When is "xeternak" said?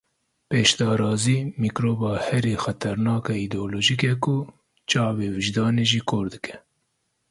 2.63-3.25